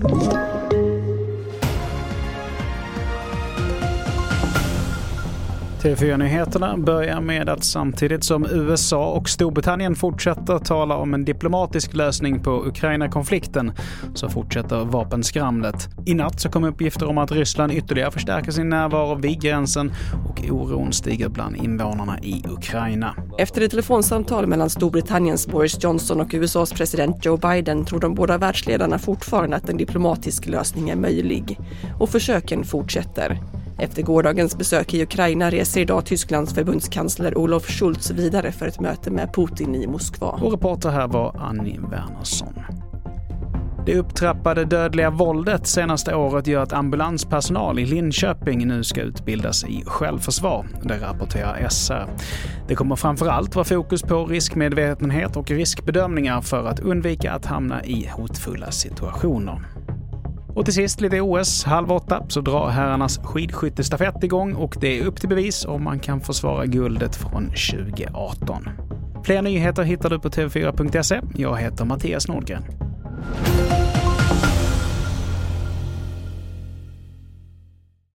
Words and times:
Thank 0.00 0.32
you. 0.32 0.47
TV4-nyheterna 5.82 6.76
börjar 6.76 7.20
med 7.20 7.48
att 7.48 7.64
samtidigt 7.64 8.24
som 8.24 8.46
USA 8.50 9.10
och 9.10 9.28
Storbritannien 9.28 9.94
fortsätter 9.94 10.58
tala 10.58 10.96
om 10.96 11.14
en 11.14 11.24
diplomatisk 11.24 11.94
lösning 11.94 12.42
på 12.42 12.66
Ukraina-konflikten 12.66 13.72
så 14.14 14.28
fortsätter 14.28 14.84
vapenskramlet. 14.84 15.88
I 16.06 16.14
natt 16.14 16.40
så 16.40 16.48
kom 16.48 16.64
uppgifter 16.64 17.08
om 17.08 17.18
att 17.18 17.32
Ryssland 17.32 17.72
ytterligare 17.72 18.10
förstärker 18.10 18.50
sin 18.50 18.68
närvaro 18.68 19.14
vid 19.14 19.42
gränsen 19.42 19.92
och 20.28 20.44
oron 20.50 20.92
stiger 20.92 21.28
bland 21.28 21.56
invånarna 21.56 22.18
i 22.22 22.44
Ukraina. 22.48 23.14
Efter 23.38 23.62
ett 23.62 23.70
telefonsamtal 23.70 24.46
mellan 24.46 24.70
Storbritanniens 24.70 25.46
Boris 25.46 25.84
Johnson 25.84 26.20
och 26.20 26.30
USAs 26.32 26.72
president 26.72 27.24
Joe 27.24 27.36
Biden 27.36 27.84
tror 27.84 28.00
de 28.00 28.14
båda 28.14 28.38
världsledarna 28.38 28.98
fortfarande 28.98 29.56
att 29.56 29.68
en 29.68 29.76
diplomatisk 29.76 30.46
lösning 30.46 30.90
är 30.90 30.96
möjlig. 30.96 31.58
Och 31.98 32.10
försöken 32.10 32.64
fortsätter. 32.64 33.38
Efter 33.78 34.02
gårdagens 34.02 34.58
besök 34.58 34.94
i 34.94 35.02
Ukraina 35.02 35.50
reser 35.50 35.80
idag 35.80 36.06
Tysklands 36.06 36.54
förbundskansler 36.54 37.38
Olof 37.38 37.66
Schultz 37.66 38.10
vidare 38.10 38.52
för 38.52 38.66
ett 38.66 38.80
möte 38.80 39.10
med 39.10 39.34
Putin 39.34 39.74
i 39.74 39.86
Moskva. 39.86 40.26
Och 40.26 40.52
reporter 40.52 40.90
här 40.90 41.08
var 41.08 41.36
Annie 41.38 41.80
Wernersson. 41.90 42.54
Det 43.86 43.98
upptrappade 43.98 44.64
dödliga 44.64 45.10
våldet 45.10 45.66
senaste 45.66 46.14
året 46.14 46.46
gör 46.46 46.62
att 46.62 46.72
ambulanspersonal 46.72 47.78
i 47.78 47.86
Linköping 47.86 48.68
nu 48.68 48.84
ska 48.84 49.00
utbildas 49.00 49.64
i 49.64 49.84
självförsvar. 49.86 50.66
Det 50.82 50.98
rapporterar 50.98 51.68
SR. 51.68 52.06
Det 52.68 52.74
kommer 52.74 52.96
framförallt 52.96 53.54
vara 53.54 53.64
fokus 53.64 54.02
på 54.02 54.26
riskmedvetenhet 54.26 55.36
och 55.36 55.50
riskbedömningar 55.50 56.40
för 56.40 56.68
att 56.68 56.80
undvika 56.80 57.32
att 57.32 57.46
hamna 57.46 57.84
i 57.84 58.10
hotfulla 58.12 58.70
situationer. 58.70 59.64
Och 60.58 60.64
till 60.64 60.74
sist 60.74 61.00
lite 61.00 61.20
OS. 61.20 61.64
Halv 61.64 61.92
åtta 61.92 62.24
så 62.28 62.40
drar 62.40 62.68
herrarnas 62.68 63.20
skidskyttestafett 63.22 64.24
igång 64.24 64.54
och 64.54 64.76
det 64.80 64.98
är 65.00 65.06
upp 65.06 65.20
till 65.20 65.28
bevis 65.28 65.64
om 65.64 65.84
man 65.84 65.98
kan 65.98 66.20
försvara 66.20 66.66
guldet 66.66 67.16
från 67.16 67.46
2018. 67.46 68.68
Fler 69.24 69.42
nyheter 69.42 69.82
hittar 69.82 70.10
du 70.10 70.18
på 70.18 70.28
tv4.se. 70.28 71.20
Jag 71.36 71.56
heter 71.56 71.84
Mattias 71.84 72.28
Nordgren. 72.28 72.64